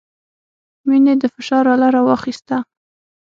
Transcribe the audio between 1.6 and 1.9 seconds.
اله